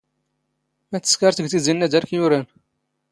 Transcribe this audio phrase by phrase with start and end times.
[0.93, 2.41] ⵎⴰⴷ ⵜⵙⴽⴰⵔⴷ ⴳ ⵜⵉⵣⵉ ⵏⵏⴰ ⴷⴰⵔⴽ ⵢⵓⵔⴰⵏ?